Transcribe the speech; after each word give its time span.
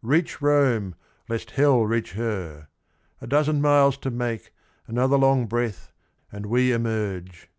'Reach 0.00 0.40
Rome, 0.40 0.94
Lest 1.28 1.50
hell 1.50 1.84
reach 1.84 2.12
her! 2.14 2.68
A 3.20 3.26
dozen 3.26 3.60
miles 3.60 3.98
to 3.98 4.10
make, 4.10 4.50
Another 4.86 5.18
long 5.18 5.44
breath, 5.44 5.92
and 6.32 6.46
we 6.46 6.72
emerge 6.72 7.50